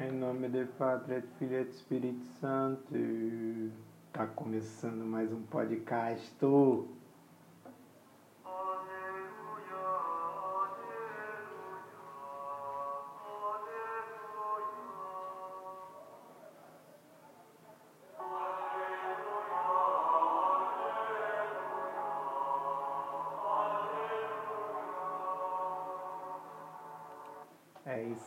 Em 0.00 0.12
nome 0.12 0.48
do 0.48 0.64
Padre, 0.78 1.22
do 1.22 1.28
Filho 1.40 1.60
e 1.60 1.64
do 1.64 1.70
Espírito 1.70 2.24
Santo. 2.40 2.94
Tá 4.12 4.28
começando 4.28 5.04
mais 5.04 5.32
um 5.32 5.42
podcast. 5.42 6.32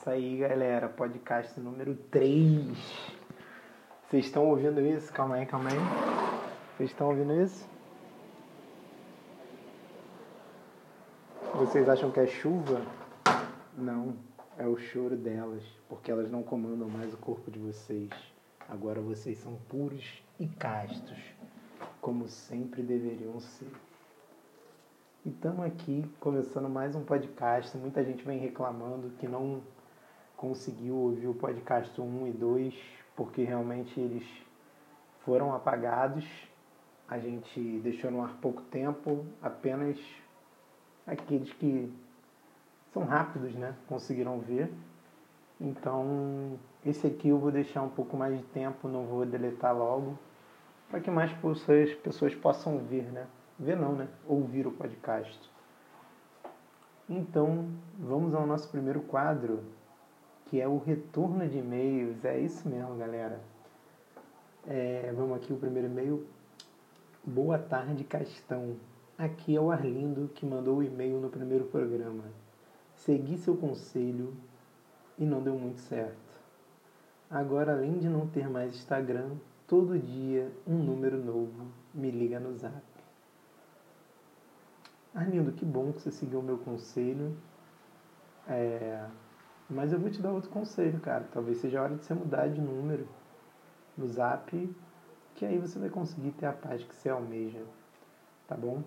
Isso 0.02 0.10
aí, 0.10 0.38
galera. 0.38 0.90
Podcast 0.90 1.60
número 1.60 1.96
3. 2.10 2.76
Vocês 4.10 4.26
estão 4.26 4.48
ouvindo 4.48 4.82
isso? 4.82 5.14
Calma 5.14 5.36
aí, 5.36 5.46
calma 5.46 5.70
aí. 5.70 5.78
Vocês 6.76 6.90
estão 6.90 7.10
ouvindo 7.10 7.40
isso? 7.40 7.70
Vocês 11.54 11.88
acham 11.88 12.10
que 12.10 12.20
é 12.20 12.26
chuva? 12.26 12.82
Não, 13.78 14.16
é 14.58 14.66
o 14.66 14.76
choro 14.76 15.16
delas, 15.16 15.62
porque 15.88 16.10
elas 16.10 16.32
não 16.32 16.42
comandam 16.42 16.90
mais 16.90 17.14
o 17.14 17.18
corpo 17.18 17.52
de 17.52 17.60
vocês. 17.60 18.10
Agora 18.68 19.00
vocês 19.00 19.38
são 19.38 19.54
puros 19.70 20.24
e 20.40 20.48
castos, 20.48 21.20
como 22.02 22.28
sempre 22.28 22.82
deveriam 22.82 23.40
ser. 23.40 23.72
E 25.24 25.30
estamos 25.30 25.64
aqui 25.64 26.12
começando 26.20 26.68
mais 26.68 26.96
um 26.96 27.04
podcast. 27.04 27.78
Muita 27.78 28.04
gente 28.04 28.26
vem 28.26 28.40
reclamando 28.40 29.12
que 29.20 29.28
não 29.28 29.62
conseguiu 30.42 30.96
ouvir 30.96 31.28
o 31.28 31.36
podcast 31.36 32.02
1 32.02 32.28
e 32.28 32.32
2 32.32 32.74
porque 33.16 33.44
realmente 33.44 34.00
eles 34.00 34.28
foram 35.24 35.54
apagados. 35.54 36.26
A 37.08 37.20
gente 37.20 37.80
deixou 37.84 38.10
no 38.10 38.24
ar 38.24 38.34
pouco 38.42 38.64
tempo, 38.64 39.24
apenas 39.40 40.00
aqueles 41.06 41.54
que 41.54 41.94
são 42.92 43.04
rápidos, 43.04 43.54
né? 43.54 43.76
Conseguiram 43.88 44.40
ver. 44.40 44.74
Então, 45.60 46.58
esse 46.84 47.06
aqui 47.06 47.30
eu 47.30 47.38
vou 47.38 47.52
deixar 47.52 47.84
um 47.84 47.90
pouco 47.90 48.18
mais 48.18 48.36
de 48.36 48.44
tempo, 48.46 48.88
não 48.88 49.06
vou 49.06 49.24
deletar 49.28 49.78
logo, 49.78 50.18
para 50.90 51.00
que 51.00 51.12
mais 51.12 51.32
pessoas, 51.34 51.94
pessoas 51.96 52.34
possam 52.34 52.80
ver, 52.80 53.04
né? 53.12 53.28
Ver 53.60 53.78
não, 53.78 53.92
né? 53.92 54.08
Ouvir 54.28 54.66
o 54.66 54.72
podcast. 54.72 55.40
Então, 57.08 57.70
vamos 58.00 58.34
ao 58.34 58.48
nosso 58.48 58.70
primeiro 58.70 59.02
quadro, 59.02 59.62
que 60.52 60.60
é 60.60 60.68
o 60.68 60.78
retorno 60.80 61.48
de 61.48 61.60
e-mails. 61.60 62.26
É 62.26 62.38
isso 62.38 62.68
mesmo, 62.68 62.98
galera. 62.98 63.40
É, 64.68 65.10
vamos 65.16 65.38
aqui 65.38 65.54
o 65.54 65.56
primeiro 65.56 65.88
e-mail. 65.88 66.28
Boa 67.24 67.58
tarde, 67.58 68.04
Castão. 68.04 68.76
Aqui 69.18 69.56
é 69.56 69.62
o 69.62 69.72
Arlindo 69.72 70.30
que 70.36 70.46
mandou 70.46 70.80
o 70.80 70.84
e-mail 70.84 71.22
no 71.22 71.30
primeiro 71.30 71.68
programa. 71.68 72.26
Segui 72.94 73.38
seu 73.38 73.56
conselho 73.56 74.34
e 75.18 75.24
não 75.24 75.42
deu 75.42 75.58
muito 75.58 75.80
certo. 75.80 76.38
Agora, 77.30 77.72
além 77.72 77.98
de 77.98 78.10
não 78.10 78.28
ter 78.28 78.50
mais 78.50 78.76
Instagram, 78.76 79.38
todo 79.66 79.98
dia 79.98 80.52
um 80.68 80.76
número 80.76 81.18
novo 81.18 81.68
me 81.94 82.12
liga 82.12 82.42
no 82.42 82.54
zap. 82.58 82.84
Arlindo, 85.16 85.54
que 85.54 85.64
bom 85.64 85.94
que 85.94 86.02
você 86.02 86.12
seguiu 86.12 86.42
o 86.42 86.44
meu 86.44 86.58
conselho. 86.58 87.38
É, 88.50 89.08
mas 89.72 89.94
eu 89.94 90.00
vou 90.00 90.10
te 90.10 90.22
dar 90.22 90.32
outro 90.32 90.50
conselho, 90.50 91.00
cara. 91.00 91.26
Talvez 91.32 91.58
seja 91.58 91.80
a 91.80 91.84
hora 91.84 91.96
de 91.96 92.04
você 92.04 92.14
mudar 92.14 92.48
de 92.48 92.60
número 92.60 93.08
no 93.98 94.08
zap, 94.08 94.76
que 95.36 95.46
aí 95.46 95.58
você 95.58 95.80
vai 95.80 95.90
conseguir 95.90 96.32
ter 96.32 96.46
a 96.46 96.54
paz 96.54 96.84
que 96.84 96.94
você 96.94 97.10
almeja. 97.10 97.62
Tá 98.48 98.56
bom? 98.56 98.84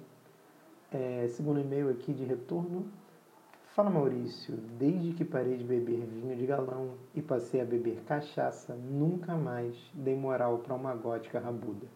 É, 0.92 1.26
segundo 1.28 1.58
e-mail 1.58 1.90
aqui 1.90 2.12
de 2.12 2.24
retorno. 2.24 2.86
Fala 3.74 3.90
Maurício, 3.90 4.56
desde 4.78 5.12
que 5.14 5.24
parei 5.24 5.56
de 5.56 5.64
beber 5.64 6.06
vinho 6.06 6.36
de 6.36 6.46
galão 6.46 6.94
e 7.12 7.20
passei 7.20 7.60
a 7.60 7.64
beber 7.64 8.04
cachaça, 8.04 8.74
nunca 8.74 9.34
mais 9.34 9.74
dei 9.92 10.14
moral 10.14 10.58
para 10.58 10.74
uma 10.74 10.94
gótica 10.94 11.40
rabuda. 11.40 11.88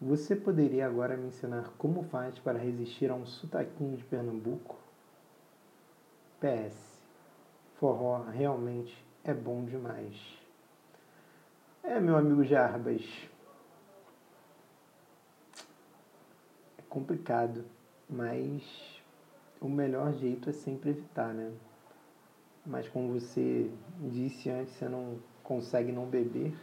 Você 0.00 0.34
poderia 0.34 0.86
agora 0.86 1.18
me 1.18 1.26
ensinar 1.26 1.74
como 1.76 2.04
faz 2.04 2.38
para 2.38 2.58
resistir 2.58 3.10
a 3.10 3.14
um 3.14 3.26
sotaquinho 3.26 3.98
de 3.98 4.04
Pernambuco? 4.04 4.78
PS. 6.40 6.89
Forró 7.80 8.24
realmente 8.30 8.94
é 9.24 9.32
bom 9.32 9.64
demais. 9.64 10.14
É, 11.82 11.98
meu 11.98 12.14
amigo 12.14 12.44
Jarbas. 12.44 13.02
É 16.76 16.82
complicado, 16.90 17.64
mas 18.06 19.00
o 19.62 19.66
melhor 19.66 20.12
jeito 20.12 20.50
é 20.50 20.52
sempre 20.52 20.90
evitar, 20.90 21.32
né? 21.32 21.54
Mas 22.66 22.86
como 22.86 23.18
você 23.18 23.70
disse 23.98 24.50
antes, 24.50 24.74
você 24.74 24.86
não 24.86 25.18
consegue 25.42 25.90
não 25.90 26.04
beber, 26.04 26.54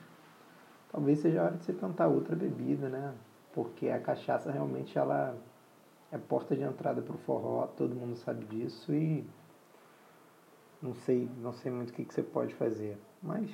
talvez 0.92 1.18
seja 1.18 1.42
a 1.42 1.46
hora 1.46 1.58
de 1.58 1.64
você 1.64 1.74
tentar 1.74 2.10
outra 2.10 2.36
bebida, 2.36 2.90
né? 2.90 3.16
Porque 3.54 3.90
a 3.90 4.00
cachaça 4.00 4.52
realmente 4.52 4.96
ela 5.00 5.36
é 6.12 6.18
porta 6.20 6.56
de 6.56 6.62
entrada 6.62 7.02
para 7.02 7.16
o 7.16 7.18
forró, 7.18 7.66
todo 7.76 7.96
mundo 7.96 8.16
sabe 8.18 8.46
disso 8.46 8.94
e 8.94 9.26
não 10.82 10.94
sei, 10.94 11.30
não 11.38 11.54
sei 11.54 11.72
muito 11.72 11.90
o 11.90 11.94
que, 11.94 12.06
que 12.06 12.14
você 12.14 12.24
pode 12.24 12.54
fazer, 12.56 12.98
mas 13.22 13.50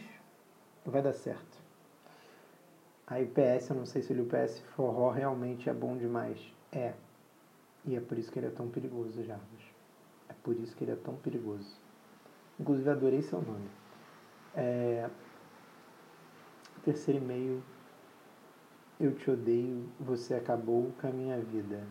vai 0.86 1.02
dar 1.02 1.14
certo. 1.14 1.64
Aí 3.06 3.26
o 3.26 3.28
PS, 3.28 3.70
eu 3.70 3.76
não 3.76 3.86
sei 3.86 4.02
se 4.02 4.14
o 4.14 4.26
PS 4.26 4.60
forró 4.76 5.10
realmente 5.10 5.70
é 5.70 5.74
bom 5.74 5.98
demais. 5.98 6.40
É. 6.72 6.94
E 7.86 7.96
é 7.96 8.00
por 8.00 8.18
isso 8.18 8.32
que 8.32 8.40
ele 8.40 8.48
é 8.48 8.52
tão 8.52 8.70
perigoso, 8.70 9.24
Jarvis. 9.24 9.62
É 10.30 10.34
por 10.42 10.56
isso 10.56 10.76
que 10.76 10.84
ele 10.84 10.92
é 10.92 10.96
tão 10.96 11.16
perigoso. 11.16 11.76
Inclusive 12.60 12.90
adorei 12.90 13.22
seu 13.22 13.42
nome. 13.42 13.70
É... 14.56 15.10
Terceiro 16.84 17.22
e-mail. 17.22 17.62
Eu 19.00 19.14
te 19.14 19.30
odeio, 19.30 19.90
você 20.00 20.36
acabou 20.36 20.92
com 21.02 21.08
a 21.08 21.12
minha 21.12 21.38
vida. 21.40 21.86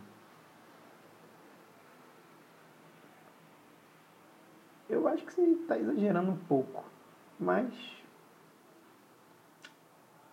Eu 4.89 5.07
acho 5.09 5.22
que 5.35 5.41
você 5.41 5.51
está 5.63 5.79
exagerando 5.79 6.31
um 6.31 6.37
pouco, 6.37 6.85
mas 7.39 7.73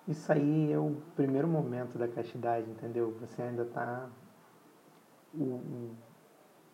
isso 0.08 0.32
aí 0.32 0.72
é 0.72 0.78
o 0.80 0.96
primeiro 1.16 1.48
momento 1.48 1.98
da 1.98 2.08
castidade, 2.08 2.70
entendeu? 2.70 3.16
Você 3.22 3.42
ainda 3.42 3.62
está. 3.64 4.10
O, 5.34 5.94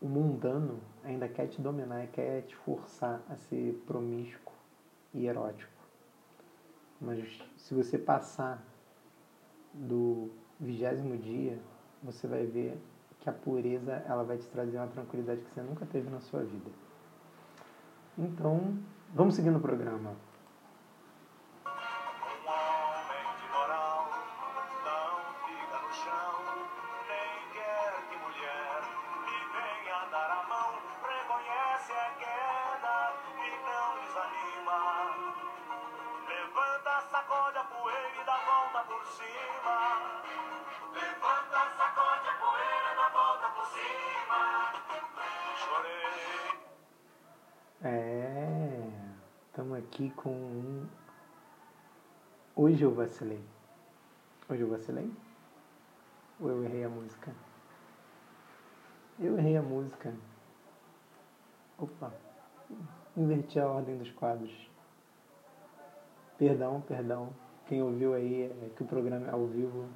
o, 0.01 0.07
mundano 0.07 0.79
ainda 1.03 1.27
quer 1.27 1.47
te 1.47 1.61
dominar 1.61 2.05
e 2.05 2.07
quer 2.07 2.43
te 2.43 2.55
forçar 2.55 3.21
a 3.29 3.35
ser 3.35 3.73
promíscuo 3.85 4.53
e 5.13 5.27
erótico. 5.27 5.73
Mas 7.01 7.41
se 7.57 7.73
você 7.73 7.97
passar 7.97 8.63
do 9.73 10.31
vigésimo 10.57 11.17
dia, 11.17 11.59
você 12.01 12.27
vai 12.27 12.45
ver 12.45 12.79
que 13.19 13.29
a 13.29 13.33
pureza 13.33 13.91
ela 14.07 14.23
vai 14.23 14.37
te 14.37 14.47
trazer 14.47 14.77
uma 14.77 14.87
tranquilidade 14.87 15.41
que 15.41 15.53
você 15.53 15.61
nunca 15.61 15.85
teve 15.85 16.09
na 16.09 16.21
sua 16.21 16.43
vida. 16.43 16.71
Então, 18.17 18.73
vamos 19.13 19.35
seguir 19.35 19.49
no 19.49 19.59
programa. 19.59 20.11
Aqui 49.95 50.09
com 50.09 50.29
um. 50.29 50.85
Hoje 52.53 52.83
eu 52.83 52.93
vacilei. 52.93 53.41
Hoje 54.49 54.61
eu 54.61 54.69
vacilei? 54.69 55.09
Ou 56.37 56.49
eu 56.49 56.65
errei 56.65 56.83
a 56.83 56.89
música? 56.89 57.33
Eu 59.17 59.37
errei 59.37 59.55
a 59.55 59.61
música. 59.61 60.13
Opa, 61.77 62.13
inverti 63.15 63.57
a 63.57 63.69
ordem 63.69 63.97
dos 63.97 64.11
quadros. 64.11 64.69
Perdão, 66.37 66.81
perdão. 66.81 67.29
Quem 67.65 67.81
ouviu 67.81 68.13
aí 68.13 68.43
é 68.43 68.69
que 68.75 68.83
o 68.83 68.85
programa 68.85 69.27
é 69.27 69.31
ao 69.31 69.47
vivo. 69.47 69.87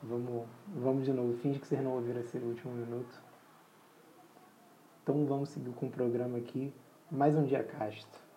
Vamos, 0.00 0.46
vamos 0.68 1.04
de 1.04 1.12
novo. 1.12 1.36
Finge 1.38 1.58
que 1.58 1.66
vocês 1.66 1.82
não 1.82 1.94
ouviram 1.94 2.20
esse 2.20 2.38
último 2.38 2.72
minuto. 2.72 3.20
Então 5.02 5.26
vamos 5.26 5.48
seguir 5.48 5.72
com 5.72 5.86
o 5.86 5.90
programa 5.90 6.38
aqui. 6.38 6.72
Mais 7.10 7.34
um 7.34 7.42
dia 7.42 7.64
casto. 7.64 8.31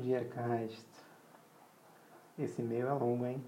Casto. 0.00 1.04
Esse 2.38 2.62
e-mail 2.62 2.88
é 2.88 2.92
longo, 2.94 3.26
hein? 3.26 3.44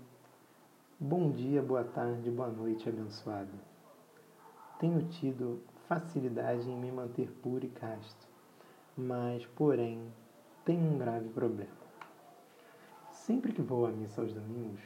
Bom 1.00 1.30
dia, 1.30 1.62
boa 1.62 1.82
tarde, 1.82 2.30
boa 2.30 2.48
noite, 2.50 2.90
abençoado. 2.90 3.52
Tenho 4.78 5.02
tido 5.08 5.62
facilidade 5.88 6.68
em 6.68 6.76
me 6.76 6.92
manter 6.92 7.30
puro 7.42 7.64
e 7.64 7.70
casto, 7.70 8.28
mas, 8.94 9.46
porém, 9.46 10.12
tenho 10.62 10.92
um 10.92 10.98
grave 10.98 11.30
problema. 11.30 11.72
Sempre 13.10 13.52
que 13.52 13.62
vou 13.62 13.86
à 13.86 13.90
missa 13.90 14.20
aos 14.20 14.34
domingos, 14.34 14.82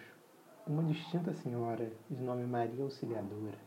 uma 0.69 0.85
distinta 0.85 1.33
senhora, 1.33 1.91
de 2.09 2.23
nome 2.23 2.45
Maria 2.45 2.85
Auxiliadora, 2.85 3.59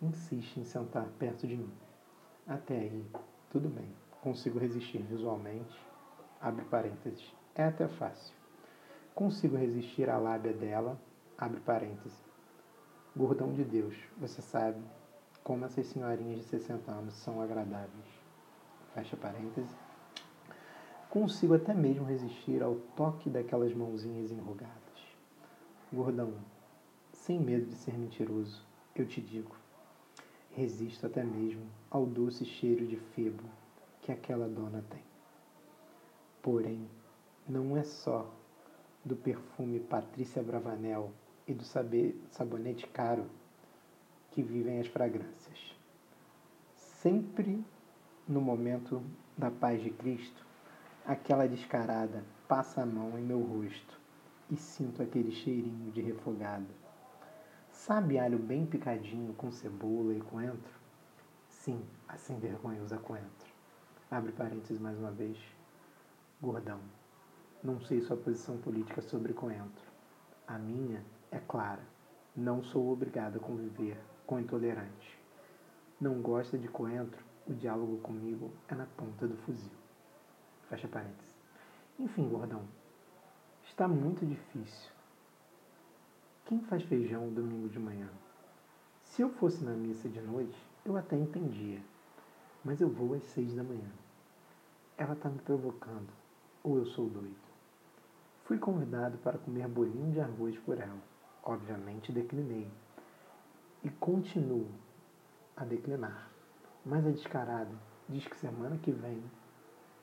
insiste 0.00 0.58
em 0.60 0.64
sentar 0.64 1.08
perto 1.18 1.44
de 1.44 1.56
mim. 1.56 1.72
Até 2.46 2.78
aí, 2.78 3.04
tudo 3.50 3.68
bem, 3.68 3.92
consigo 4.22 4.60
resistir 4.60 5.02
visualmente, 5.02 5.76
abre 6.46 6.64
parênteses, 6.66 7.34
é 7.56 7.64
até 7.64 7.88
fácil. 7.88 8.32
Consigo 9.16 9.56
resistir 9.56 10.08
à 10.08 10.16
lábia 10.16 10.52
dela, 10.52 10.96
abre 11.36 11.58
parênteses. 11.58 12.16
Gordão 13.16 13.52
de 13.52 13.64
Deus, 13.64 13.96
você 14.16 14.40
sabe 14.40 14.80
como 15.42 15.64
essas 15.64 15.88
senhorinhas 15.88 16.38
de 16.38 16.44
60 16.44 16.88
anos 16.92 17.14
são 17.14 17.42
agradáveis. 17.42 18.06
Fecha 18.94 19.16
parênteses. 19.16 19.74
Consigo 21.10 21.54
até 21.54 21.74
mesmo 21.74 22.04
resistir 22.04 22.62
ao 22.62 22.76
toque 22.94 23.28
daquelas 23.28 23.74
mãozinhas 23.74 24.30
enrugadas. 24.30 24.70
Gordão, 25.92 26.32
sem 27.12 27.40
medo 27.40 27.66
de 27.66 27.74
ser 27.74 27.98
mentiroso, 27.98 28.64
eu 28.94 29.04
te 29.04 29.20
digo, 29.20 29.56
resisto 30.52 31.06
até 31.06 31.24
mesmo 31.24 31.66
ao 31.90 32.06
doce 32.06 32.44
cheiro 32.44 32.86
de 32.86 32.96
febo 32.96 33.42
que 34.00 34.12
aquela 34.12 34.48
dona 34.48 34.84
tem. 34.88 35.15
Porém, 36.46 36.88
não 37.48 37.76
é 37.76 37.82
só 37.82 38.32
do 39.04 39.16
perfume 39.16 39.80
Patrícia 39.80 40.40
Bravanel 40.44 41.10
e 41.44 41.52
do 41.52 41.64
sabonete 41.64 42.86
caro 42.86 43.26
que 44.30 44.44
vivem 44.44 44.78
as 44.78 44.86
fragrâncias. 44.86 45.76
Sempre 46.76 47.64
no 48.28 48.40
momento 48.40 49.02
da 49.36 49.50
paz 49.50 49.82
de 49.82 49.90
Cristo, 49.90 50.46
aquela 51.04 51.48
descarada 51.48 52.22
passa 52.46 52.82
a 52.82 52.86
mão 52.86 53.18
em 53.18 53.24
meu 53.24 53.40
rosto 53.40 54.00
e 54.48 54.56
sinto 54.56 55.02
aquele 55.02 55.32
cheirinho 55.32 55.90
de 55.90 56.00
refogado. 56.00 56.72
Sabe 57.72 58.20
alho 58.20 58.38
bem 58.38 58.64
picadinho 58.64 59.34
com 59.34 59.50
cebola 59.50 60.14
e 60.14 60.20
coentro? 60.20 60.72
Sim, 61.48 61.82
assim 62.06 62.38
usa 62.84 62.98
coentro. 62.98 63.52
Abre 64.08 64.30
parênteses 64.30 64.78
mais 64.78 64.96
uma 64.96 65.10
vez. 65.10 65.55
Gordão. 66.38 66.80
Não 67.64 67.80
sei 67.80 68.02
sua 68.02 68.14
posição 68.14 68.58
política 68.58 69.00
sobre 69.00 69.32
coentro. 69.32 69.90
A 70.46 70.58
minha 70.58 71.02
é 71.30 71.38
clara. 71.38 71.82
Não 72.36 72.62
sou 72.62 72.92
obrigado 72.92 73.36
a 73.36 73.40
conviver 73.40 73.98
com 74.26 74.38
intolerante. 74.38 75.18
Não 75.98 76.20
gosta 76.20 76.58
de 76.58 76.68
coentro? 76.68 77.24
O 77.46 77.54
diálogo 77.54 77.96
comigo 78.02 78.52
é 78.68 78.74
na 78.74 78.84
ponta 78.84 79.26
do 79.26 79.34
fuzil. 79.38 79.72
Fecha 80.68 80.86
parênteses. 80.86 81.34
Enfim, 81.98 82.28
gordão. 82.28 82.64
Está 83.64 83.88
muito 83.88 84.26
difícil. 84.26 84.92
Quem 86.44 86.60
faz 86.60 86.82
feijão 86.82 87.32
domingo 87.32 87.70
de 87.70 87.78
manhã? 87.78 88.10
Se 89.00 89.22
eu 89.22 89.30
fosse 89.30 89.64
na 89.64 89.72
missa 89.72 90.06
de 90.06 90.20
noite, 90.20 90.58
eu 90.84 90.98
até 90.98 91.16
entendia. 91.16 91.80
Mas 92.62 92.82
eu 92.82 92.90
vou 92.90 93.14
às 93.14 93.24
seis 93.24 93.54
da 93.54 93.62
manhã. 93.64 93.90
Ela 94.98 95.14
está 95.14 95.30
me 95.30 95.38
provocando. 95.38 96.25
Ou 96.66 96.78
eu 96.78 96.86
sou 96.86 97.08
doido. 97.08 97.36
Fui 98.42 98.58
convidado 98.58 99.16
para 99.18 99.38
comer 99.38 99.68
bolinho 99.68 100.10
de 100.10 100.20
arroz 100.20 100.58
por 100.58 100.76
ela. 100.76 100.98
Obviamente 101.44 102.10
declinei. 102.10 102.68
E 103.84 103.88
continuo 103.88 104.66
a 105.56 105.64
declinar. 105.64 106.28
Mas 106.84 107.06
a 107.06 107.10
descarada 107.10 107.70
diz 108.08 108.26
que 108.26 108.36
semana 108.36 108.76
que 108.78 108.90
vem 108.90 109.22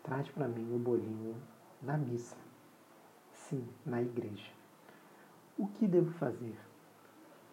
traz 0.04 0.30
para 0.30 0.48
mim 0.48 0.74
o 0.74 0.80
bolinho 0.80 1.36
na 1.82 1.98
missa. 1.98 2.38
Sim, 3.34 3.68
na 3.86 4.02
igreja. 4.02 4.54
O 5.58 5.68
que 5.68 5.86
devo 5.86 6.12
fazer? 6.12 6.58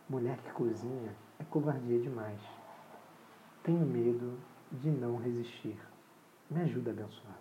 Mulher 0.09 0.39
que 0.39 0.53
cozinha 0.53 1.17
é 1.41 1.45
covardia 1.47 1.99
demais. 1.99 2.41
Tenho 3.65 3.85
medo 3.85 4.39
de 4.71 4.89
não 4.89 5.17
resistir. 5.17 5.81
Me 6.49 6.61
ajuda, 6.61 6.93
abençoado 6.93 7.40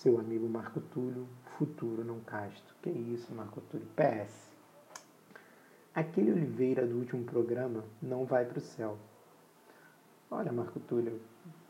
seu 0.00 0.18
amigo 0.18 0.48
Marco 0.48 0.80
Túlio, 0.80 1.28
futuro 1.58 2.02
não 2.02 2.20
casto. 2.20 2.74
Que 2.80 2.88
isso, 2.88 3.34
Marco 3.34 3.60
Túlio? 3.60 3.86
PS. 3.88 4.50
Aquele 5.94 6.32
Oliveira 6.32 6.86
do 6.86 6.96
último 6.96 7.22
programa 7.24 7.84
não 8.00 8.24
vai 8.24 8.46
para 8.46 8.56
o 8.56 8.62
céu. 8.62 8.96
Olha, 10.30 10.50
Marco 10.50 10.80
Túlio, 10.80 11.20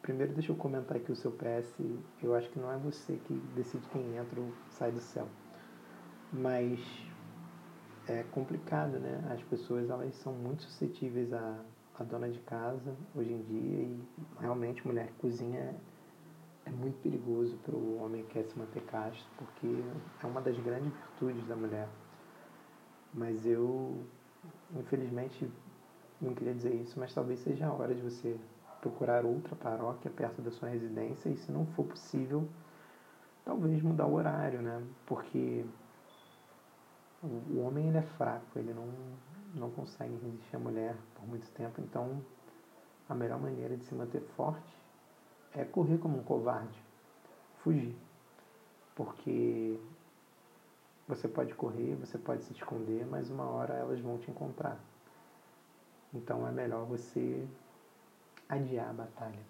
primeiro 0.00 0.32
deixa 0.32 0.52
eu 0.52 0.56
comentar 0.56 0.96
aqui 0.96 1.10
o 1.10 1.16
seu 1.16 1.32
PS. 1.32 1.74
Eu 2.22 2.32
acho 2.36 2.48
que 2.50 2.60
não 2.60 2.70
é 2.70 2.76
você 2.76 3.18
que 3.26 3.34
decide 3.56 3.84
quem 3.88 4.16
entra 4.16 4.40
ou 4.40 4.52
sai 4.70 4.92
do 4.92 5.00
céu. 5.00 5.26
Mas 6.32 6.78
é 8.06 8.22
complicado, 8.30 9.00
né? 9.00 9.28
As 9.34 9.42
pessoas 9.42 9.90
elas 9.90 10.14
são 10.14 10.32
muito 10.32 10.62
suscetíveis 10.62 11.32
à, 11.32 11.64
à 11.98 12.04
dona 12.04 12.28
de 12.28 12.38
casa 12.38 12.94
hoje 13.12 13.32
em 13.32 13.42
dia 13.42 13.78
e 13.82 14.00
realmente 14.38 14.86
mulher 14.86 15.08
que 15.08 15.14
cozinha 15.14 15.74
é 16.66 16.70
muito 16.70 17.00
perigoso 17.02 17.56
para 17.58 17.74
o 17.74 18.02
homem 18.02 18.22
que 18.24 18.34
quer 18.34 18.44
se 18.44 18.58
manter 18.58 18.82
casto, 18.84 19.26
porque 19.36 19.82
é 20.22 20.26
uma 20.26 20.40
das 20.40 20.58
grandes 20.58 20.92
virtudes 20.92 21.46
da 21.46 21.56
mulher. 21.56 21.88
Mas 23.12 23.44
eu, 23.46 23.98
infelizmente, 24.76 25.50
não 26.20 26.34
queria 26.34 26.54
dizer 26.54 26.74
isso, 26.74 26.98
mas 26.98 27.12
talvez 27.12 27.40
seja 27.40 27.66
a 27.66 27.72
hora 27.72 27.94
de 27.94 28.02
você 28.02 28.38
procurar 28.80 29.24
outra 29.24 29.56
paróquia 29.56 30.10
perto 30.10 30.40
da 30.42 30.50
sua 30.50 30.68
residência 30.68 31.28
e, 31.28 31.36
se 31.36 31.50
não 31.50 31.66
for 31.66 31.84
possível, 31.84 32.48
talvez 33.44 33.82
mudar 33.82 34.06
o 34.06 34.14
horário, 34.14 34.60
né? 34.62 34.82
Porque 35.06 35.64
o 37.22 37.60
homem 37.60 37.88
ele 37.88 37.98
é 37.98 38.02
fraco, 38.02 38.58
ele 38.58 38.72
não, 38.72 38.88
não 39.54 39.70
consegue 39.70 40.14
resistir 40.22 40.56
à 40.56 40.58
mulher 40.58 40.96
por 41.14 41.26
muito 41.26 41.50
tempo, 41.50 41.80
então 41.80 42.22
a 43.08 43.14
melhor 43.14 43.40
maneira 43.40 43.76
de 43.76 43.84
se 43.84 43.94
manter 43.94 44.22
forte 44.36 44.79
é 45.54 45.64
correr 45.64 45.98
como 45.98 46.18
um 46.18 46.22
covarde, 46.22 46.78
fugir. 47.58 47.96
Porque 48.94 49.80
você 51.08 51.26
pode 51.26 51.54
correr, 51.54 51.96
você 51.96 52.18
pode 52.18 52.42
se 52.44 52.52
esconder, 52.52 53.06
mas 53.06 53.30
uma 53.30 53.44
hora 53.44 53.74
elas 53.74 54.00
vão 54.00 54.18
te 54.18 54.30
encontrar. 54.30 54.78
Então 56.12 56.46
é 56.46 56.50
melhor 56.50 56.84
você 56.84 57.48
adiar 58.48 58.90
a 58.90 58.92
batalha 58.92 59.42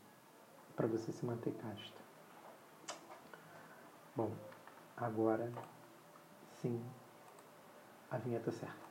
para 0.76 0.86
você 0.86 1.12
se 1.12 1.24
manter 1.24 1.52
casto. 1.54 2.00
Bom, 4.14 4.30
agora 4.96 5.50
sim, 6.60 6.82
a 8.10 8.18
vinheta 8.18 8.50
certa. 8.50 8.90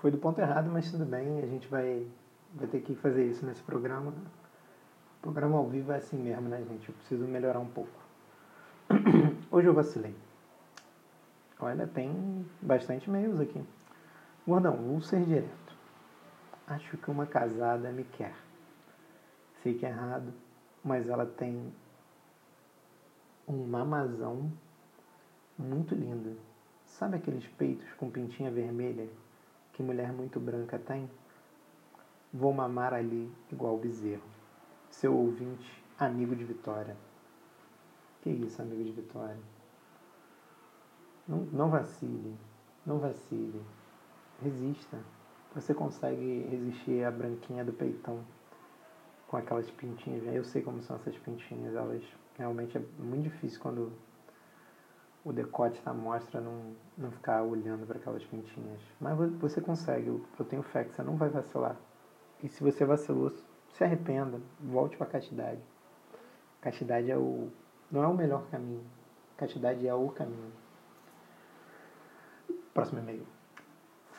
Foi 0.00 0.12
do 0.12 0.18
ponto 0.18 0.40
errado, 0.40 0.70
mas 0.70 0.90
tudo 0.90 1.04
bem, 1.04 1.40
a 1.40 1.46
gente 1.46 1.66
vai, 1.66 2.06
vai 2.54 2.68
ter 2.68 2.80
que 2.80 2.94
fazer 2.94 3.26
isso 3.26 3.44
nesse 3.44 3.62
programa. 3.62 4.12
O 5.18 5.22
programa 5.22 5.58
ao 5.58 5.66
vivo 5.66 5.90
é 5.90 5.96
assim 5.96 6.16
mesmo, 6.16 6.48
né, 6.48 6.64
gente? 6.68 6.88
Eu 6.88 6.94
preciso 6.94 7.24
melhorar 7.24 7.58
um 7.58 7.66
pouco. 7.66 7.90
Hoje 9.50 9.66
eu 9.66 9.74
vacilei. 9.74 10.14
Olha, 11.58 11.84
tem 11.88 12.46
bastante 12.62 13.08
e-mails 13.08 13.40
aqui. 13.40 13.60
Gordão, 14.46 14.76
vou 14.76 15.00
ser 15.00 15.24
direto. 15.24 15.76
Acho 16.68 16.96
que 16.96 17.10
uma 17.10 17.26
casada 17.26 17.90
me 17.90 18.04
quer. 18.04 18.34
Sei 19.62 19.74
que 19.74 19.84
é 19.84 19.88
errado, 19.88 20.32
mas 20.84 21.08
ela 21.08 21.26
tem 21.26 21.72
um 23.48 23.66
mamazão 23.66 24.52
muito 25.58 25.92
lindo. 25.96 26.36
Sabe 26.84 27.16
aqueles 27.16 27.48
peitos 27.48 27.92
com 27.94 28.08
pintinha 28.08 28.50
vermelha 28.50 29.08
que 29.78 29.82
mulher 29.84 30.12
muito 30.12 30.40
branca 30.40 30.76
tem? 30.76 31.08
Vou 32.34 32.52
mamar 32.52 32.92
ali 32.92 33.32
igual 33.52 33.78
bezerro. 33.78 34.24
Seu 34.90 35.16
ouvinte, 35.16 35.84
amigo 35.96 36.34
de 36.34 36.44
Vitória. 36.44 36.96
Que 38.20 38.28
isso, 38.28 38.60
amigo 38.60 38.82
de 38.82 38.90
Vitória? 38.90 39.38
Não, 41.28 41.42
não 41.52 41.70
vacile, 41.70 42.36
não 42.84 42.98
vacile. 42.98 43.62
Resista. 44.42 44.98
Você 45.54 45.72
consegue 45.72 46.40
resistir 46.50 47.04
à 47.04 47.12
branquinha 47.12 47.64
do 47.64 47.72
peitão 47.72 48.24
com 49.28 49.36
aquelas 49.36 49.70
pintinhas. 49.70 50.26
Eu 50.26 50.42
sei 50.42 50.60
como 50.60 50.82
são 50.82 50.96
essas 50.96 51.16
pintinhas, 51.18 51.76
elas 51.76 52.02
realmente 52.36 52.76
é 52.76 52.82
muito 52.98 53.30
difícil 53.30 53.60
quando 53.60 53.92
o 55.24 55.32
decote 55.32 55.80
da 55.82 55.92
mostra 55.92 56.40
não, 56.40 56.74
não 56.96 57.10
ficar 57.10 57.42
olhando 57.42 57.86
para 57.86 57.98
aquelas 57.98 58.24
pintinhas. 58.24 58.80
Mas 59.00 59.16
você 59.32 59.60
consegue, 59.60 60.08
eu, 60.08 60.44
tenho 60.44 60.62
fé 60.62 60.84
que 60.84 60.94
você 60.94 61.02
não 61.02 61.16
vai 61.16 61.28
vacilar. 61.28 61.76
E 62.42 62.48
se 62.48 62.62
você 62.62 62.84
vacilou, 62.84 63.30
se 63.72 63.84
arrependa, 63.84 64.40
volte 64.60 64.96
para 64.96 65.06
a 65.06 65.10
castidade. 65.10 65.60
Castidade 66.60 67.10
é 67.10 67.16
o, 67.16 67.48
não 67.90 68.02
é 68.02 68.06
o 68.06 68.14
melhor 68.14 68.46
caminho. 68.50 68.84
Castidade 69.36 69.86
é 69.86 69.94
o 69.94 70.08
caminho. 70.08 70.52
Próximo 72.72 73.00
e-mail. 73.00 73.26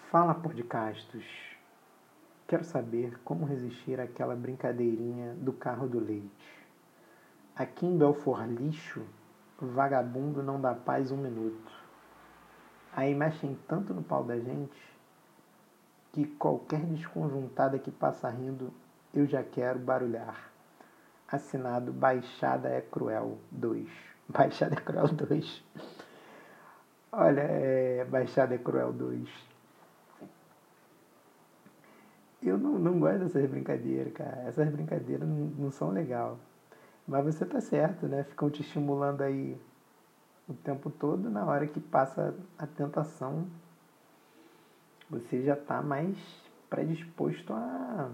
Fala, 0.10 0.34
podcastos. 0.34 1.26
Quero 2.48 2.64
saber 2.64 3.20
como 3.24 3.46
resistir 3.46 4.00
àquela 4.00 4.36
brincadeirinha 4.36 5.36
do 5.36 5.54
carro 5.54 5.88
do 5.88 6.00
leite. 6.00 6.68
Aqui 7.56 7.86
em 7.86 7.98
Belfor 7.98 8.44
Lixo, 8.48 9.06
vagabundo 9.68 10.42
não 10.42 10.60
dá 10.60 10.74
paz 10.74 11.12
um 11.12 11.18
minuto. 11.18 11.72
Aí 12.96 13.14
mexem 13.14 13.58
tanto 13.68 13.94
no 13.94 14.02
pau 14.02 14.24
da 14.24 14.38
gente 14.38 14.98
que 16.12 16.26
qualquer 16.26 16.82
desconjuntada 16.82 17.78
que 17.78 17.92
passa 17.92 18.30
rindo 18.30 18.74
eu 19.14 19.26
já 19.26 19.44
quero 19.44 19.80
barulhar. 19.80 20.52
Assinado 21.28 21.92
Baixada 21.94 22.70
é 22.70 22.82
Cruel 22.82 23.38
2. 23.52 23.88
Baixada 24.28 24.76
é 24.76 24.82
Cruel 24.82 25.08
2. 25.08 25.64
Olha, 27.12 27.42
é, 27.42 28.06
Baixada 28.06 28.56
é 28.56 28.58
Cruel 28.58 28.94
2. 28.94 29.30
Eu 32.42 32.58
não, 32.58 32.80
não 32.80 33.00
gosto 33.00 33.20
dessas 33.20 33.50
brincadeiras, 33.50 34.14
cara. 34.14 34.44
Essas 34.48 34.70
brincadeiras 34.70 35.28
não, 35.28 35.36
não 35.36 35.72
são 35.72 35.92
legais. 35.92 36.38
Mas 37.10 37.26
você 37.26 37.44
tá 37.44 37.60
certo, 37.60 38.08
né? 38.08 38.24
Ficam 38.24 38.52
te 38.52 38.62
estimulando 38.62 39.22
aí 39.22 39.60
o 40.48 40.54
tempo 40.54 40.92
todo. 40.92 41.28
Na 41.28 41.44
hora 41.44 41.66
que 41.66 41.80
passa 41.80 42.36
a 42.56 42.68
tentação, 42.68 43.48
você 45.10 45.42
já 45.42 45.56
tá 45.56 45.82
mais 45.82 46.16
predisposto 46.70 47.52
a 47.52 48.12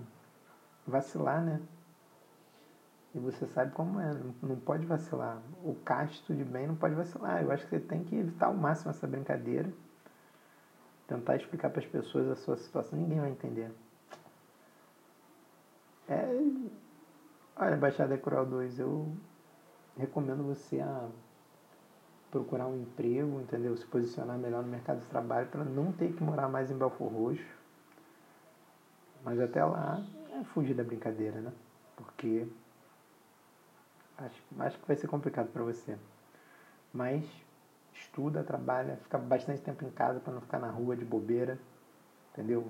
vacilar, 0.87 1.43
né? 1.43 1.61
E 3.13 3.19
você 3.19 3.45
sabe 3.47 3.73
como 3.73 3.99
é, 3.99 4.13
não 4.41 4.55
pode 4.61 4.85
vacilar. 4.85 5.41
O 5.61 5.75
casto 5.83 6.33
de 6.33 6.45
bem 6.45 6.65
não 6.65 6.75
pode 6.77 6.95
vacilar. 6.95 7.43
Eu 7.43 7.51
acho 7.51 7.65
que 7.65 7.71
você 7.71 7.81
tem 7.81 8.01
que 8.01 8.15
evitar 8.15 8.45
ao 8.45 8.53
máximo 8.53 8.91
essa 8.91 9.05
brincadeira. 9.05 9.69
Tentar 11.05 11.35
explicar 11.35 11.69
para 11.69 11.81
as 11.81 11.85
pessoas 11.85 12.29
a 12.29 12.35
sua 12.35 12.55
situação, 12.55 12.97
ninguém 12.97 13.19
vai 13.19 13.29
entender. 13.29 13.73
É. 16.07 16.84
Olha, 17.57 17.77
Baixada 17.77 18.17
Cruel 18.17 18.45
2, 18.45 18.79
eu 18.79 19.15
recomendo 19.97 20.43
você 20.43 20.81
a 20.81 21.07
procurar 22.29 22.67
um 22.67 22.81
emprego, 22.81 23.39
entendeu? 23.39 23.77
Se 23.77 23.85
posicionar 23.85 24.37
melhor 24.37 24.61
no 24.61 24.67
mercado 24.67 24.99
de 24.99 25.05
trabalho 25.05 25.47
para 25.47 25.63
não 25.63 25.93
ter 25.93 26.11
que 26.11 26.21
morar 26.21 26.49
mais 26.49 26.69
em 26.69 26.77
Belfor 26.77 27.07
Roxo. 27.07 27.45
Mas 29.23 29.39
até 29.39 29.63
lá, 29.63 30.05
é 30.33 30.43
fugir 30.43 30.73
da 30.73 30.83
brincadeira, 30.83 31.39
né? 31.39 31.53
Porque 31.95 32.45
acho, 34.17 34.43
acho 34.59 34.77
que 34.77 34.85
vai 34.85 34.97
ser 34.97 35.07
complicado 35.07 35.47
para 35.47 35.63
você. 35.63 35.97
Mas 36.93 37.23
estuda, 37.93 38.43
trabalha, 38.43 38.97
fica 38.97 39.17
bastante 39.17 39.61
tempo 39.61 39.85
em 39.85 39.91
casa 39.91 40.19
para 40.19 40.33
não 40.33 40.41
ficar 40.41 40.59
na 40.59 40.69
rua 40.69 40.97
de 40.97 41.05
bobeira, 41.05 41.57
entendeu? 42.33 42.69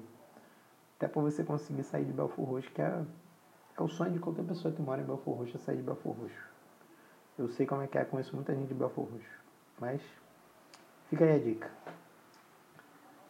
Até 0.96 1.08
para 1.08 1.24
você 1.24 1.44
conseguir 1.44 1.84
sair 1.84 2.06
de 2.06 2.14
Belfor 2.14 2.46
Roxo, 2.46 2.70
que 2.70 2.84
é, 2.84 3.04
é 3.78 3.84
o 3.84 3.88
sonho 3.88 4.14
de 4.14 4.20
qualquer 4.20 4.46
pessoa 4.46 4.74
que 4.74 4.82
mora 4.82 5.02
em 5.02 5.06
Belfor 5.06 5.38
Roxo, 5.38 5.58
é 5.58 5.60
sair 5.60 5.78
de 5.78 5.84
Belfor 5.84 6.14
Roxo. 6.14 6.50
Eu 7.38 7.50
sei 7.50 7.66
como 7.66 7.82
é 7.82 7.88
que 7.88 7.98
é, 7.98 8.06
conheço 8.06 8.36
muita 8.36 8.56
gente 8.56 8.70
de 8.70 8.74
Belfor 8.74 9.06
Roxo. 9.06 9.40
Mas 9.80 10.02
fica 11.10 11.26
aí 11.26 11.36
a 11.36 11.40
dica. 11.40 11.70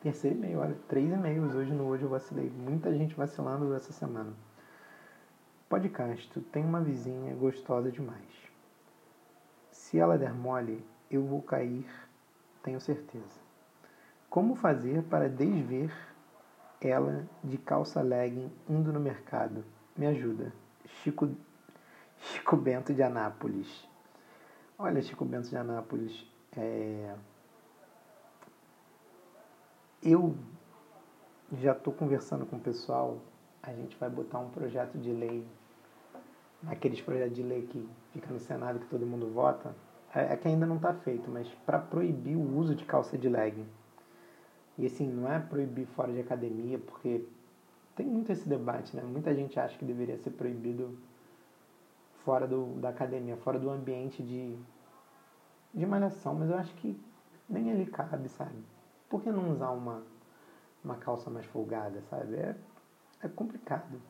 Terceiro 0.01 0.37
e-mail, 0.37 0.59
olha, 0.59 0.77
três 0.87 1.11
e-mails 1.11 1.55
hoje 1.55 1.73
no 1.73 1.87
Hoje 1.87 2.03
eu 2.03 2.09
vacilei. 2.09 2.47
Muita 2.49 2.93
gente 2.93 3.15
vacilando 3.15 3.73
essa 3.73 3.91
semana. 3.91 4.33
Podcast, 5.67 6.39
tem 6.51 6.63
uma 6.63 6.79
vizinha 6.79 7.33
gostosa 7.33 7.91
demais. 7.91 8.51
Se 9.71 9.97
ela 9.97 10.15
der 10.15 10.31
mole, 10.31 10.85
eu 11.09 11.23
vou 11.23 11.41
cair, 11.41 11.89
tenho 12.61 12.79
certeza. 12.79 13.39
Como 14.29 14.55
fazer 14.55 15.01
para 15.03 15.27
desver 15.27 15.91
ela 16.79 17.25
de 17.43 17.57
calça 17.57 18.03
legging 18.03 18.51
indo 18.69 18.93
no 18.93 18.99
mercado? 18.99 19.65
Me 19.97 20.07
ajuda. 20.07 20.51
Chico, 20.85 21.29
Chico 22.19 22.57
Bento 22.57 22.93
de 22.93 23.01
Anápolis. 23.01 23.87
Olha, 24.77 25.01
Chico 25.01 25.23
Bento 25.23 25.49
de 25.49 25.55
Anápolis, 25.55 26.25
é... 26.57 27.15
Eu 30.03 30.35
já 31.53 31.71
estou 31.71 31.93
conversando 31.93 32.45
com 32.45 32.57
o 32.57 32.59
pessoal, 32.59 33.19
a 33.63 33.71
gente 33.73 33.95
vai 33.97 34.09
botar 34.09 34.39
um 34.39 34.49
projeto 34.49 34.97
de 34.97 35.11
lei, 35.11 35.47
aqueles 36.67 37.01
projetos 37.01 37.35
de 37.35 37.43
lei 37.43 37.63
que 37.63 37.87
fica 38.13 38.31
no 38.31 38.39
Senado 38.39 38.79
que 38.79 38.87
todo 38.87 39.05
mundo 39.05 39.31
vota, 39.33 39.73
é, 40.13 40.33
é 40.33 40.37
que 40.37 40.47
ainda 40.47 40.65
não 40.65 40.75
está 40.75 40.93
feito, 40.93 41.29
mas 41.29 41.47
para 41.65 41.79
proibir 41.79 42.35
o 42.35 42.57
uso 42.57 42.75
de 42.75 42.85
calça 42.85 43.17
de 43.17 43.29
legging. 43.29 43.67
E 44.77 44.85
assim, 44.85 45.07
não 45.07 45.31
é 45.31 45.39
proibir 45.39 45.85
fora 45.87 46.11
de 46.11 46.19
academia, 46.19 46.77
porque 46.77 47.25
tem 47.95 48.05
muito 48.05 48.31
esse 48.31 48.47
debate, 48.47 48.95
né? 48.95 49.01
Muita 49.03 49.33
gente 49.33 49.59
acha 49.59 49.77
que 49.77 49.85
deveria 49.85 50.17
ser 50.17 50.31
proibido 50.31 50.97
fora 52.25 52.47
do, 52.47 52.79
da 52.79 52.89
academia, 52.89 53.37
fora 53.37 53.57
do 53.57 53.69
ambiente 53.69 54.21
de, 54.21 54.57
de 55.73 55.85
malhação, 55.85 56.35
mas 56.35 56.49
eu 56.49 56.57
acho 56.57 56.73
que 56.75 56.99
nem 57.47 57.69
ele 57.69 57.85
cabe, 57.85 58.27
sabe? 58.29 58.63
Por 59.09 59.21
que 59.21 59.31
não 59.31 59.51
usar 59.51 59.69
uma, 59.69 60.03
uma 60.83 60.95
calça 60.95 61.29
mais 61.29 61.45
folgada, 61.45 62.01
sabe? 62.09 62.35
É, 62.35 62.55
é 63.21 63.29
complicado. 63.29 64.01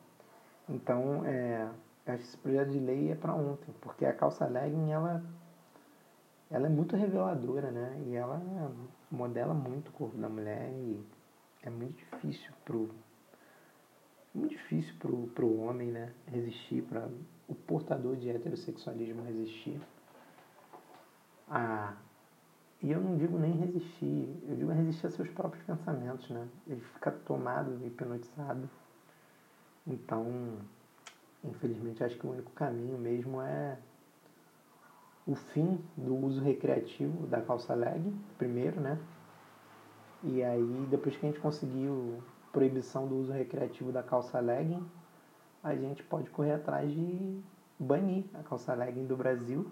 Então, 0.68 1.24
é, 1.24 1.68
eu 2.06 2.14
acho 2.14 2.22
que 2.22 2.28
esse 2.28 2.38
projeto 2.38 2.70
de 2.70 2.80
lei 2.80 3.12
é 3.12 3.14
para 3.14 3.34
ontem, 3.34 3.72
porque 3.80 4.04
a 4.04 4.12
calça 4.12 4.46
legging, 4.46 4.90
ela, 4.90 5.22
ela 6.50 6.66
é 6.66 6.70
muito 6.70 6.96
reveladora, 6.96 7.70
né? 7.70 8.02
E 8.06 8.16
ela 8.16 8.42
modela 9.10 9.54
muito 9.54 9.90
o 9.90 9.92
corpo 9.92 10.16
da 10.16 10.28
mulher 10.28 10.70
e 10.72 11.04
é 11.62 11.70
muito 11.70 11.96
difícil 11.96 12.52
pro 12.64 12.90
muito 14.36 14.50
difícil 14.50 14.94
pro, 14.98 15.26
pro 15.28 15.60
homem, 15.60 15.90
né, 15.90 16.12
resistir, 16.26 16.82
para 16.82 17.08
o 17.48 17.54
portador 17.54 18.16
de 18.16 18.28
heterossexualismo 18.28 19.22
resistir 19.22 19.80
a. 21.48 21.94
E 22.82 22.90
eu 22.90 23.00
não 23.00 23.16
digo 23.16 23.38
nem 23.38 23.52
resistir, 23.52 24.28
eu 24.46 24.54
digo 24.54 24.70
resistir 24.70 25.06
a 25.06 25.10
seus 25.10 25.28
próprios 25.30 25.64
pensamentos, 25.64 26.28
né? 26.28 26.46
Ele 26.66 26.80
fica 26.80 27.10
tomado, 27.10 27.80
hipnotizado. 27.84 28.68
Então, 29.86 30.58
infelizmente, 31.42 32.04
acho 32.04 32.18
que 32.18 32.26
o 32.26 32.30
único 32.30 32.50
caminho 32.52 32.98
mesmo 32.98 33.40
é 33.40 33.78
o 35.26 35.34
fim 35.34 35.80
do 35.96 36.14
uso 36.14 36.42
recreativo 36.42 37.26
da 37.26 37.40
calça 37.40 37.74
leg, 37.74 38.14
primeiro, 38.36 38.78
né? 38.80 38.98
E 40.22 40.42
aí, 40.42 40.86
depois 40.90 41.16
que 41.16 41.24
a 41.26 41.30
gente 41.30 41.40
conseguiu 41.40 42.22
proibição 42.56 43.06
do 43.06 43.16
uso 43.16 43.32
recreativo 43.32 43.92
da 43.92 44.02
calça 44.02 44.40
legging, 44.40 44.82
a 45.62 45.74
gente 45.74 46.02
pode 46.02 46.30
correr 46.30 46.52
atrás 46.52 46.90
de 46.90 47.38
banir 47.78 48.24
a 48.32 48.42
calça 48.42 48.72
legging 48.72 49.06
do 49.06 49.14
Brasil 49.14 49.70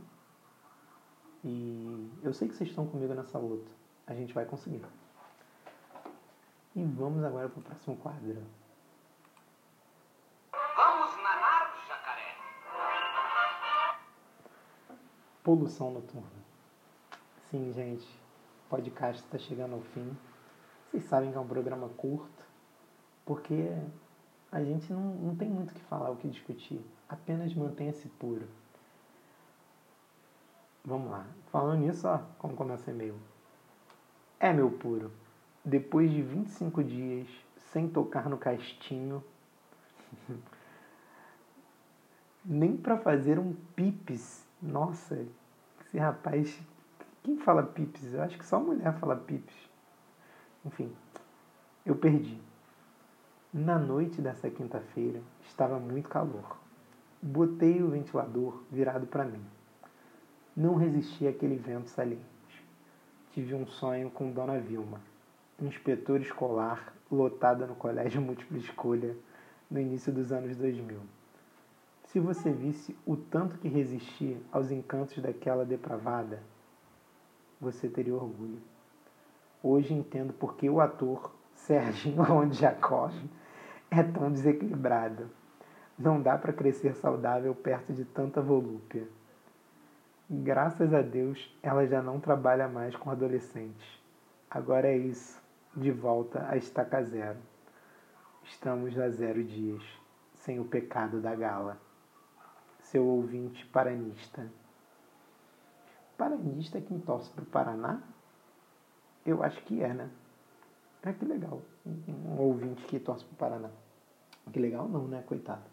e 1.42 2.12
eu 2.22 2.34
sei 2.34 2.46
que 2.46 2.54
vocês 2.54 2.68
estão 2.68 2.86
comigo 2.86 3.14
nessa 3.14 3.38
luta. 3.38 3.70
A 4.06 4.12
gente 4.12 4.34
vai 4.34 4.44
conseguir. 4.44 4.84
E 6.76 6.84
vamos 6.84 7.24
agora 7.24 7.48
para 7.48 7.58
o 7.58 7.62
próximo 7.62 7.96
quadro. 7.96 8.42
Vamos 10.52 11.16
nanar, 11.22 11.74
jacaré. 11.88 12.36
Poluição 15.42 15.90
noturna. 15.90 16.44
Sim, 17.50 17.72
gente. 17.72 18.06
O 18.66 18.68
podcast 18.68 19.24
está 19.24 19.38
chegando 19.38 19.74
ao 19.74 19.80
fim. 19.80 20.14
Vocês 20.90 21.04
sabem 21.04 21.30
que 21.32 21.38
é 21.38 21.40
um 21.40 21.48
programa 21.48 21.88
curto, 21.88 22.53
porque 23.24 23.70
a 24.52 24.62
gente 24.62 24.92
não, 24.92 25.14
não 25.14 25.36
tem 25.36 25.48
muito 25.48 25.70
o 25.70 25.74
que 25.74 25.80
falar, 25.82 26.10
o 26.10 26.16
que 26.16 26.28
discutir. 26.28 26.80
Apenas 27.08 27.54
mantenha-se 27.54 28.08
puro. 28.08 28.46
Vamos 30.84 31.10
lá. 31.10 31.26
Falando 31.50 31.80
nisso, 31.80 32.06
ó, 32.06 32.20
como 32.38 32.54
começa 32.54 32.90
o 32.90 32.94
e-mail. 32.94 33.18
É, 34.38 34.52
meu 34.52 34.70
puro. 34.70 35.10
Depois 35.64 36.10
de 36.10 36.22
25 36.22 36.84
dias 36.84 37.26
sem 37.72 37.88
tocar 37.88 38.28
no 38.28 38.36
castinho, 38.36 39.24
nem 42.44 42.76
para 42.76 42.98
fazer 42.98 43.38
um 43.38 43.54
pips. 43.74 44.46
Nossa, 44.60 45.26
esse 45.80 45.98
rapaz. 45.98 46.60
Quem 47.22 47.38
fala 47.38 47.62
pips? 47.62 48.12
Eu 48.12 48.22
acho 48.22 48.36
que 48.36 48.44
só 48.44 48.60
mulher 48.60 48.92
fala 48.98 49.16
pips. 49.16 49.54
Enfim, 50.64 50.94
eu 51.84 51.96
perdi. 51.96 52.38
Na 53.54 53.78
noite 53.78 54.20
dessa 54.20 54.50
quinta-feira 54.50 55.22
estava 55.48 55.78
muito 55.78 56.10
calor. 56.10 56.58
Botei 57.22 57.82
o 57.82 57.88
ventilador 57.88 58.62
virado 58.70 59.06
para 59.06 59.24
mim 59.24 59.42
não 60.56 60.76
resisti 60.76 61.26
àquele 61.26 61.56
vento 61.56 61.90
saliente. 61.90 62.22
tive 63.32 63.54
um 63.54 63.66
sonho 63.66 64.08
com 64.08 64.30
Dona 64.30 64.60
Vilma, 64.60 65.00
inspetora 65.60 66.22
escolar 66.22 66.94
lotada 67.10 67.66
no 67.66 67.74
colégio 67.74 68.20
múltipla 68.22 68.58
escolha 68.58 69.16
no 69.68 69.80
início 69.80 70.12
dos 70.12 70.30
anos 70.30 70.56
2000. 70.56 71.00
Se 72.04 72.20
você 72.20 72.52
visse 72.52 72.96
o 73.04 73.16
tanto 73.16 73.58
que 73.58 73.66
resisti 73.66 74.36
aos 74.52 74.70
encantos 74.70 75.18
daquela 75.18 75.64
depravada, 75.64 76.40
você 77.60 77.88
teria 77.88 78.14
orgulho. 78.14 78.62
Hoje 79.60 79.92
entendo 79.92 80.32
por 80.32 80.54
que 80.54 80.70
o 80.70 80.80
ator 80.80 81.32
Serginho 81.56 82.22
Jacob 82.52 83.10
é 84.00 84.02
tão 84.02 84.30
desequilibrado. 84.30 85.30
Não 85.98 86.20
dá 86.20 86.36
para 86.36 86.52
crescer 86.52 86.94
saudável 86.96 87.54
perto 87.54 87.92
de 87.92 88.04
tanta 88.04 88.42
volúpia. 88.42 89.06
Graças 90.28 90.92
a 90.92 91.02
Deus, 91.02 91.56
ela 91.62 91.86
já 91.86 92.02
não 92.02 92.18
trabalha 92.18 92.66
mais 92.66 92.96
com 92.96 93.10
adolescentes. 93.10 94.02
Agora 94.50 94.88
é 94.88 94.96
isso, 94.96 95.40
de 95.76 95.90
volta 95.90 96.46
a 96.48 96.56
estaca 96.56 97.02
zero. 97.04 97.38
Estamos 98.42 98.98
a 98.98 99.08
zero 99.10 99.44
dias, 99.44 99.82
sem 100.34 100.58
o 100.58 100.64
pecado 100.64 101.20
da 101.20 101.34
gala. 101.34 101.78
Seu 102.80 103.06
ouvinte 103.06 103.64
paranista. 103.66 104.50
Paranista 106.16 106.78
é 106.78 106.80
quem 106.80 106.98
torce 106.98 107.30
para 107.30 107.42
o 107.42 107.46
Paraná? 107.46 108.00
Eu 109.24 109.42
acho 109.42 109.62
que 109.64 109.82
é, 109.82 109.92
né? 109.92 110.10
Ah, 111.02 111.12
que 111.12 111.24
legal. 111.24 111.60
Um 111.86 112.40
ouvinte 112.40 112.84
que 112.86 112.98
torce 112.98 113.24
para 113.24 113.34
o 113.34 113.36
Paraná. 113.36 113.70
Que 114.52 114.58
legal 114.58 114.88
não, 114.88 115.08
né? 115.08 115.22
Coitado. 115.26 115.64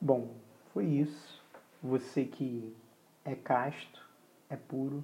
Bom, 0.00 0.34
foi 0.72 0.84
isso. 0.84 1.42
Você 1.82 2.24
que 2.24 2.74
é 3.24 3.34
casto, 3.34 4.04
é 4.48 4.56
puro 4.56 5.02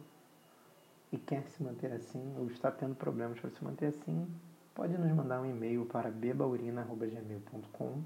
e 1.10 1.18
quer 1.18 1.46
se 1.48 1.62
manter 1.62 1.92
assim, 1.92 2.34
ou 2.38 2.46
está 2.46 2.70
tendo 2.70 2.94
problemas 2.94 3.38
para 3.38 3.50
se 3.50 3.62
manter 3.62 3.86
assim, 3.86 4.26
pode 4.74 4.96
nos 4.96 5.12
mandar 5.12 5.40
um 5.40 5.46
e-mail 5.46 5.84
para 5.86 6.10
bebaurina.gmail.com. 6.10 8.02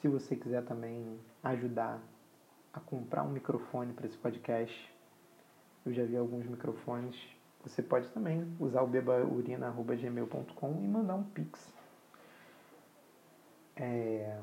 Se 0.00 0.08
você 0.08 0.36
quiser 0.36 0.64
também 0.64 1.18
ajudar 1.42 2.00
a 2.72 2.80
comprar 2.80 3.22
um 3.24 3.30
microfone 3.30 3.92
para 3.92 4.06
esse 4.06 4.16
podcast, 4.16 4.94
eu 5.84 5.92
já 5.92 6.04
vi 6.04 6.16
alguns 6.16 6.46
microfones. 6.46 7.16
Você 7.64 7.82
pode 7.82 8.08
também 8.10 8.46
usar 8.58 8.82
o 8.82 8.86
bebaurina.gmail.com 8.86 10.80
e 10.82 10.88
mandar 10.88 11.16
um 11.16 11.24
pix. 11.24 11.77
É... 13.78 14.40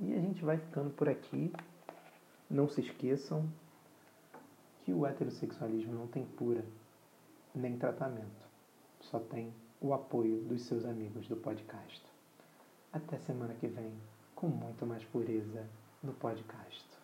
E 0.00 0.14
a 0.14 0.20
gente 0.20 0.44
vai 0.44 0.58
ficando 0.58 0.90
por 0.90 1.08
aqui. 1.08 1.52
Não 2.48 2.68
se 2.68 2.80
esqueçam 2.80 3.48
que 4.84 4.92
o 4.92 5.06
heterossexualismo 5.06 5.92
não 5.94 6.06
tem 6.06 6.24
cura 6.24 6.64
nem 7.54 7.76
tratamento. 7.76 8.48
Só 9.00 9.18
tem 9.18 9.52
o 9.80 9.92
apoio 9.92 10.40
dos 10.42 10.62
seus 10.62 10.84
amigos 10.84 11.28
do 11.28 11.36
podcast. 11.36 12.02
Até 12.92 13.18
semana 13.18 13.54
que 13.54 13.66
vem, 13.66 13.92
com 14.34 14.48
muito 14.48 14.86
mais 14.86 15.04
pureza 15.04 15.66
no 16.02 16.12
podcast. 16.14 16.97